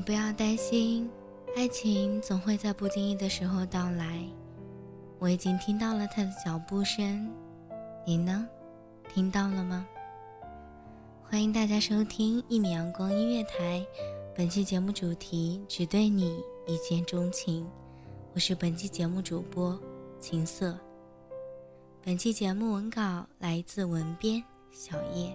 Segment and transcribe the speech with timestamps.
[0.00, 1.10] 你不要担心，
[1.54, 4.26] 爱情总会在不经意的时候到来。
[5.18, 7.30] 我已经听到了他的脚步声，
[8.06, 8.48] 你呢？
[9.12, 9.86] 听到了吗？
[11.22, 13.86] 欢迎大家收听一米阳光音乐台，
[14.34, 17.68] 本期节目主题只对你一见钟情。
[18.32, 19.78] 我是本期节目主播
[20.18, 20.78] 琴瑟。
[22.02, 24.42] 本期节目文稿来自文编
[24.72, 25.30] 小叶。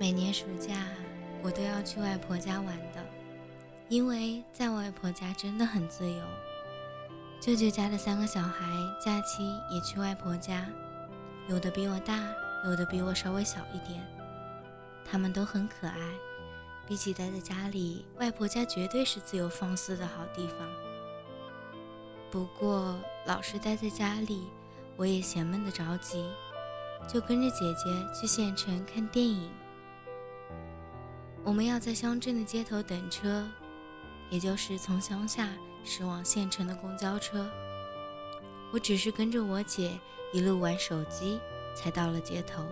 [0.00, 0.86] 每年暑假，
[1.42, 3.04] 我都要去外婆家玩的，
[3.88, 6.24] 因为在外婆家真的很自由。
[7.40, 8.64] 舅舅家的三个小孩
[9.04, 9.42] 假期
[9.72, 10.64] 也去外婆家，
[11.48, 12.16] 有的比我大，
[12.64, 14.00] 有的比我稍微小一点，
[15.04, 15.98] 他们都很可爱。
[16.86, 20.68] 比起待在家里，外婆家绝对是自由放肆的好地方。
[22.30, 24.44] 不过，老是待在家里，
[24.96, 26.24] 我也嫌闷得着急，
[27.08, 29.50] 就跟着姐姐去县城看电影。
[31.48, 33.48] 我们要在乡镇的街头等车，
[34.28, 35.48] 也就是从乡下
[35.82, 37.50] 驶往县城的公交车。
[38.70, 39.98] 我只是跟着我姐
[40.30, 41.40] 一路玩手机，
[41.74, 42.62] 才到了街头。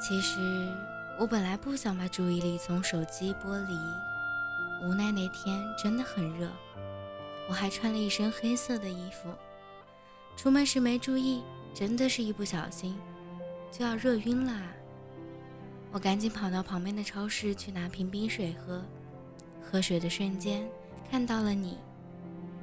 [0.00, 0.40] 其实
[1.18, 3.78] 我本来不想把注意力从手机剥离，
[4.82, 6.48] 无奈那天真的很热，
[7.50, 9.30] 我还穿了一身黑色的衣服，
[10.38, 11.42] 出门时没注意，
[11.74, 12.98] 真的是一不小心
[13.70, 14.58] 就要热晕了。
[15.92, 18.82] 我赶紧跑到旁边的超市去拿瓶冰水喝，
[19.60, 20.66] 喝水的瞬间
[21.10, 21.76] 看到了你，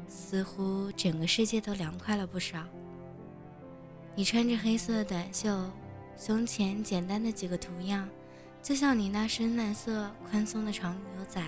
[0.07, 2.65] 似乎整个世界都凉快了不少。
[4.15, 5.69] 你穿着黑色的短袖，
[6.17, 8.09] 胸前简单的几个图样，
[8.63, 11.39] 就像你那深蓝色宽松的长牛仔，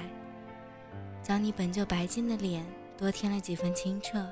[1.23, 2.63] 将你本就白净的脸
[2.95, 4.31] 多添了几分清澈。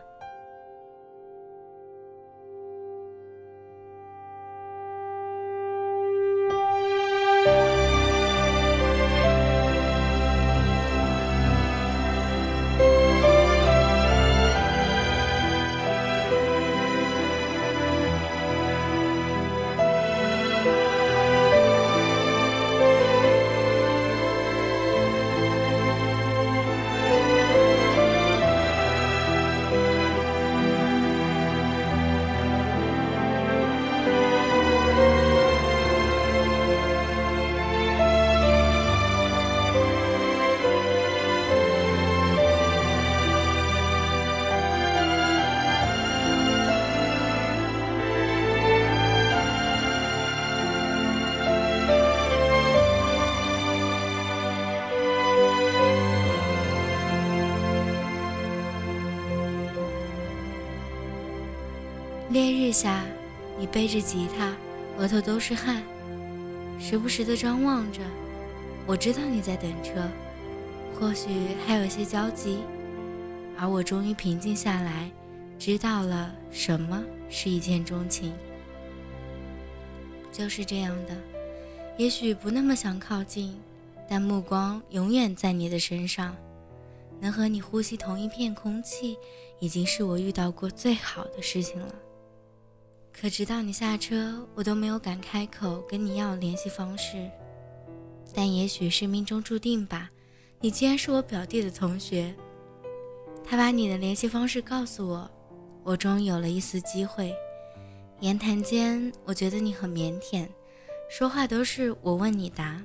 [62.39, 63.03] 烈日下，
[63.57, 64.55] 你背着吉他，
[64.97, 65.83] 额头都是汗，
[66.79, 67.99] 时不时的张望着。
[68.87, 70.09] 我知道你在等车，
[70.97, 71.27] 或许
[71.67, 72.59] 还有些焦急，
[73.57, 75.11] 而我终于平静下来，
[75.59, 78.33] 知道了什么是一见钟情。
[80.31, 81.17] 就是这样的，
[81.97, 83.53] 也许不那么想靠近，
[84.09, 86.33] 但目光永远在你的身上，
[87.19, 89.17] 能和你呼吸同一片空气，
[89.59, 91.93] 已经是我遇到过最好的事情了。
[93.19, 97.29] 可直到你下车，我都没有敢开口跟你要联系方式。
[98.33, 100.09] 但也许是命中注定吧，
[100.61, 102.33] 你竟然是我表弟的同学。
[103.43, 105.29] 他把你的联系方式告诉我，
[105.83, 107.35] 我终于有了一丝机会。
[108.21, 110.47] 言谈间，我觉得你很腼腆，
[111.09, 112.81] 说话都是我问你答。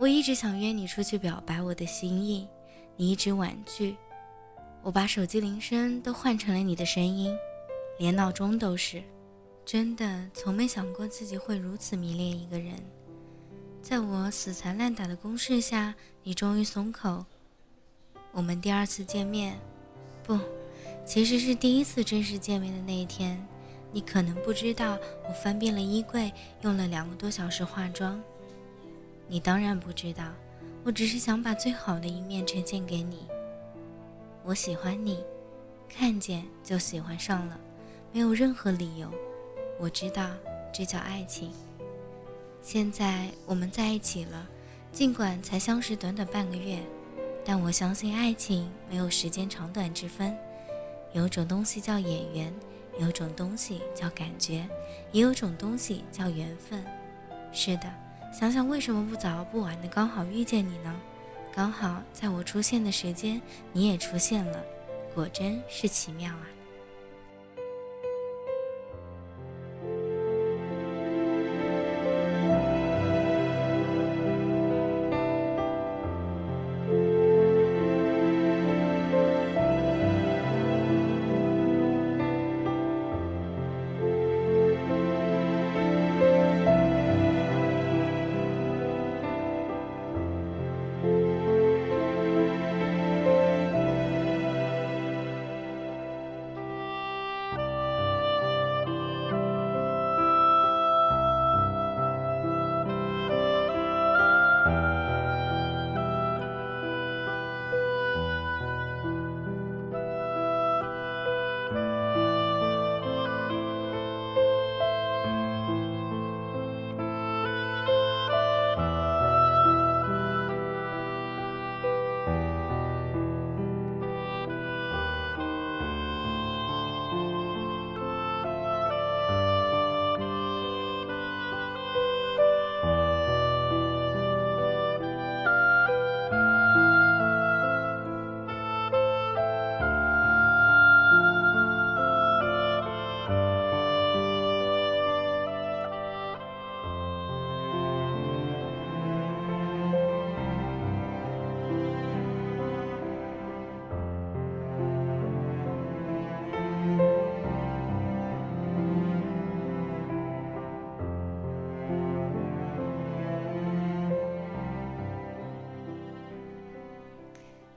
[0.00, 2.48] 我一直想约你出去表白我的心意，
[2.96, 3.94] 你一直婉拒。
[4.82, 7.32] 我把手机铃声都换成了你的声音，
[7.96, 9.00] 连闹钟都是。
[9.72, 12.74] 真的从没想过自己会如此迷恋一个人，
[13.80, 15.94] 在我死缠烂打的攻势下，
[16.24, 17.24] 你终于松口。
[18.32, 19.56] 我们第二次见面，
[20.24, 20.36] 不，
[21.06, 23.40] 其实是第一次正式见面的那一天，
[23.92, 26.32] 你可能不知道，我翻遍了衣柜，
[26.62, 28.20] 用了两个多小时化妆。
[29.28, 30.32] 你当然不知道，
[30.82, 33.28] 我只是想把最好的一面呈现给你。
[34.42, 35.22] 我喜欢你，
[35.88, 37.56] 看见就喜欢上了，
[38.12, 39.08] 没有任何理由。
[39.80, 40.28] 我知道，
[40.70, 41.50] 这叫爱情。
[42.60, 44.46] 现在我们在一起了，
[44.92, 46.78] 尽管才相识短短半个月，
[47.46, 50.36] 但我相信爱情没有时间长短之分。
[51.14, 52.52] 有种东西叫眼缘，
[52.98, 54.68] 有种东西叫感觉，
[55.12, 56.84] 也有种东西叫缘分。
[57.50, 57.90] 是的，
[58.38, 61.00] 想想为什么不早不晚的刚好遇见你呢？
[61.54, 63.40] 刚好在我出现的时间，
[63.72, 64.62] 你也出现了，
[65.14, 66.46] 果真是奇妙啊！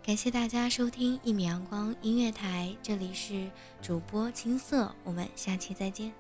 [0.06, 3.50] 感谢大家收听一米阳光音乐台，这里是
[3.82, 6.12] 主播青色，我们下期再见。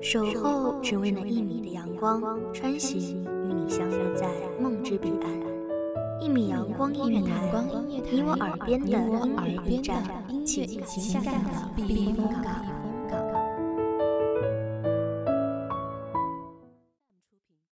[0.00, 2.22] 守候只为那一米的阳光，
[2.54, 4.26] 穿行与你相约在
[4.58, 6.22] 梦之彼岸。
[6.22, 7.52] 一米阳光音乐台，
[7.86, 10.02] 你我耳边的音乐驿站，
[10.46, 12.71] 情感的避风港。